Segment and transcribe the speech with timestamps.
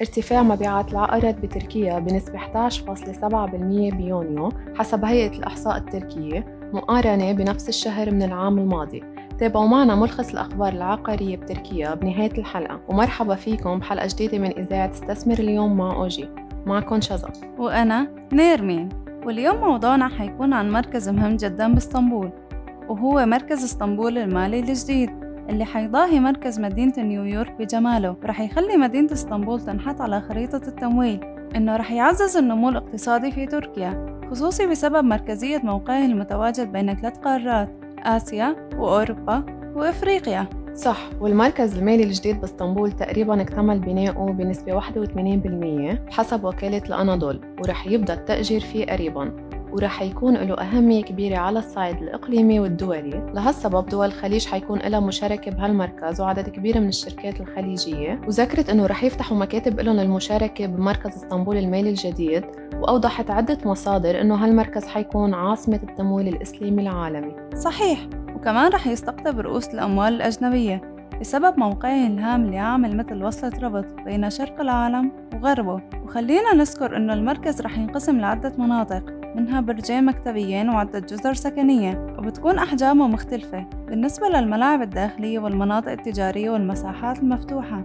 [0.00, 8.22] ارتفاع مبيعات العقارات بتركيا بنسبة 11.7% بيونيو حسب هيئة الإحصاء التركية مقارنة بنفس الشهر من
[8.22, 9.02] العام الماضي.
[9.38, 12.80] تابعوا معنا ملخص الأخبار العقارية بتركيا بنهاية الحلقة.
[12.88, 16.28] ومرحبا فيكم بحلقة جديدة من إذاعة استثمر اليوم مع أوجي.
[16.66, 17.32] معكم شذا.
[17.58, 18.88] وأنا نيرمين.
[19.26, 22.30] واليوم موضوعنا حيكون عن مركز مهم جدا باسطنبول
[22.88, 25.19] وهو مركز اسطنبول المالي الجديد.
[25.48, 28.16] اللي حيضاهي مركز مدينة نيويورك بجماله.
[28.22, 31.20] ورح يخلي مدينة إسطنبول تنحط على خريطة التمويل
[31.56, 37.68] إنه رح يعزز النمو الاقتصادي في تركيا خصوصي بسبب مركزية موقعه المتواجد بين ثلاث قارات
[37.98, 40.46] آسيا وأوروبا وإفريقيا.
[40.74, 48.14] صح والمركز المالي الجديد بإسطنبول تقريبا اكتمل بناؤه بنسبة 81% حسب وكالة الأناضول ورح يبدأ
[48.14, 49.49] التأجير فيه قريبا.
[49.72, 53.32] ورح يكون له أهمية كبيرة على الصعيد الإقليمي والدولي.
[53.34, 58.20] لهالسبب دول الخليج حيكون لها مشاركة بهالمركز وعدد كبير من الشركات الخليجية.
[58.26, 64.34] وذكرت أنه رح يفتحوا مكاتب لهم للمشاركة بمركز إسطنبول المالي الجديد وأوضحت عدة مصادر أنه
[64.34, 67.34] هالمركز حيكون عاصمة التمويل الإسلامي العالمي.
[67.56, 70.80] صحيح وكمان رح يستقطب رؤوس الأموال الأجنبية
[71.20, 75.80] بسبب موقعه الهام اللي عامل مثل وصلة ربط بين شرق العالم وغربه.
[76.04, 79.19] وخلينا نذكر أنه المركز رح ينقسم لعدة مناطق.
[79.34, 87.18] منها برجين مكتبيين وعدة جزر سكنية وبتكون أحجامه مختلفة بالنسبة للملاعب الداخلية والمناطق التجارية والمساحات
[87.18, 87.82] المفتوحة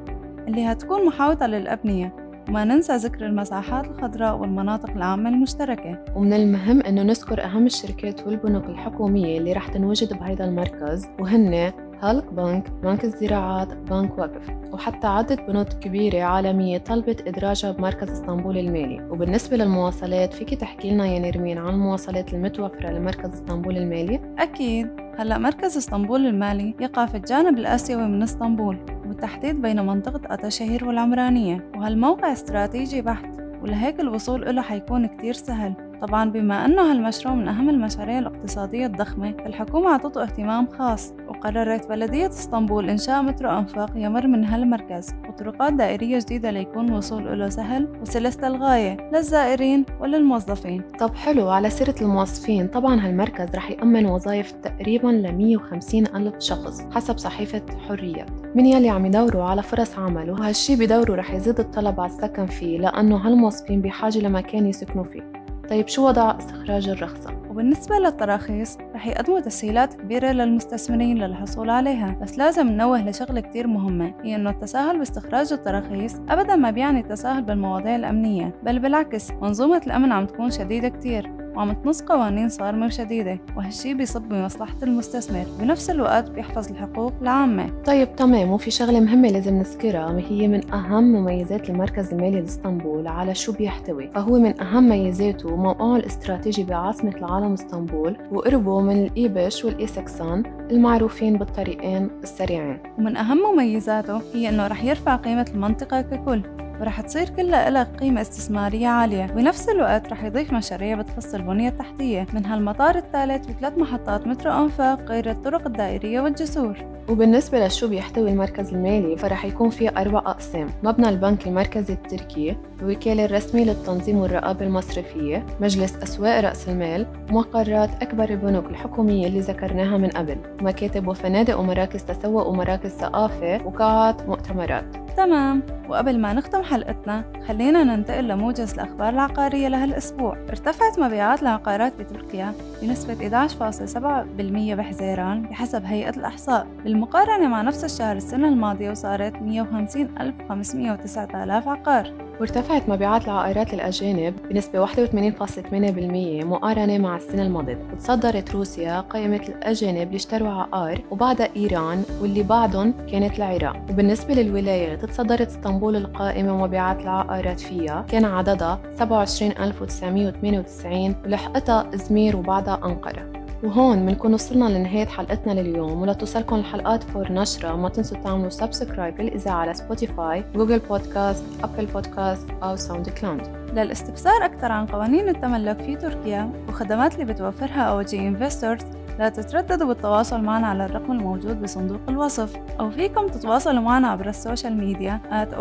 [0.47, 2.15] اللي هتكون محاوطة للأبنية.
[2.49, 6.05] وما ننسى ذكر المساحات الخضراء والمناطق العامة المشتركة.
[6.15, 12.33] ومن المهم أنه نذكر أهم الشركات والبنوك الحكومية اللي رح تنوجد بهذا المركز وهن هالك
[12.33, 19.03] بنك، بنك الزراعات، بنك وقف وحتى عدة بنوك كبيرة عالمية طلبت إدراجها بمركز إسطنبول المالي.
[19.09, 24.87] وبالنسبة للمواصلات فيك تحكي لنا يا نرمين عن المواصلات المتوفرة لمركز إسطنبول المالي؟ أكيد.
[25.17, 31.71] هلأ مركز إسطنبول المالي يقع في الجانب الآسيوي من إسطنبول وبالتحديد بين منطقة أتاشهير والعمرانية
[31.75, 33.29] وهالموقع استراتيجي بحت
[33.61, 35.73] ولهيك الوصول له حيكون كتير سهل.
[36.01, 42.27] طبعا بما أنه هالمشروع من أهم المشاريع الاقتصادية الضخمة الحكومة أعطته اهتمام خاص وقررت بلدية
[42.27, 48.39] إسطنبول إنشاء مترو أنفاق يمر من هالمركز وطرقات دائرية جديدة ليكون الوصول له سهل وسلس
[48.39, 50.81] للغاية للزائرين وللموظفين.
[50.99, 56.81] طب حلو على سيرة الموظفين طبعا هالمركز رح يأمن وظائف تقريبا ل 150 ألف شخص
[56.91, 58.25] حسب صحيفة حرية.
[58.55, 62.77] من يلي عم يدوروا على فرص عمل وهالشي بدوره رح يزيد الطلب على السكن فيه
[62.79, 65.44] لأنه هالموظفين بحاجة لمكان يسكنوا فيه.
[65.69, 72.37] طيب شو وضع استخراج الرخصة؟ وبالنسبة للتراخيص رح يقدموا تسهيلات كبيرة للمستثمرين للحصول عليها بس
[72.37, 77.95] لازم ننوه لشغلة كتير مهمة هي أنه التساهل باستخراج التراخيص أبدا ما بيعني التساهل بالمواضيع
[77.95, 83.93] الأمنية بل بالعكس منظومة الأمن عم تكون شديدة كتير وعم تنص قوانين صارمة وشديدة وهالشي
[83.93, 85.45] بيصب بمصلحة المستثمر.
[85.59, 87.69] بنفس الوقت بيحفظ الحقوق العامة.
[87.85, 88.51] طيب تمام.
[88.51, 94.09] وفي شغلة مهمة لازم نذكرها هي من أهم مميزات المركز المالي لإسطنبول على شو بيحتوي.
[94.15, 102.09] فهو من أهم ميزاته موقعه الاستراتيجي بعاصمة العالم إسطنبول وقربه من الإيبش والإيسكسان المعروفين بالطريقين
[102.23, 102.77] السريعين.
[102.97, 106.41] ومن أهم مميزاته هي أنه رح يرفع قيمة المنطقة ككل.
[106.81, 109.25] ورح تصير كلها لها قيمة استثمارية عالية.
[109.25, 115.01] بنفس الوقت رح يضيف مشاريع بتخص البنية التحتية منها المطار الثالث وثلاث محطات مترو أنفاق
[115.01, 116.77] غير الطرق الدائرية والجسور.
[117.09, 120.67] وبالنسبة لشو بيحتوي المركز المالي فرح يكون فيه أربع أقسام.
[120.83, 128.29] مبنى البنك المركزي التركي الوكالة الرسمي للتنظيم والرقابة المصرفية مجلس أسواق رأس المال مقرات أكبر
[128.29, 135.04] البنوك الحكومية اللي ذكرناها من قبل مكاتب وفنادق ومراكز تسوق ومراكز ثقافة وقاعات مؤتمرات.
[135.17, 135.61] تمام.
[135.89, 143.13] وقبل ما نختم حلقتنا خلينا ننتقل لموجز الأخبار العقارية لهالأسبوع ارتفعت مبيعات العقارات بتركيا بنسبة
[143.13, 146.67] 11.7% بحزيران بحسب هيئة الإحصاء.
[146.83, 152.11] بالمقارنة مع نفس الشهر السنة الماضية وصارت 150,509 عقار.
[152.39, 157.77] وارتفعت مبيعات العقارات للأجانب بنسبة 81.8% مقارنة مع السنة الماضية.
[157.93, 163.75] وتصدرت روسيا قائمة الأجانب اللي اشتروا عقار وبعدها إيران واللي بعدهم كانت العراق.
[163.89, 173.44] وبالنسبة للولايات تصدرت اسطنبول القائمة ومبيعات العقارات فيها كان عددها 27998 ولحقتها إزمير وبعدها أنقرة.
[173.63, 179.21] وهون بنكون وصلنا لنهاية حلقتنا لليوم ولا توصلكم الحلقات فور نشرة ما تنسوا تعملوا subscribe
[179.21, 183.41] للإذاعة على Spotify Google Podcast Apple Podcast أو SoundCloud
[183.73, 188.81] للاستفسار أكثر عن قوانين التملك في تركيا وخدمات اللي بتوفرها OG Investors
[189.19, 192.55] لا تترددوا بالتواصل معنا على الرقم الموجود بصندوق الوصف.
[192.79, 195.55] أو فيكم تتواصلوا معنا عبر ال social media at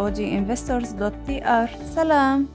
[1.94, 2.46] سلام!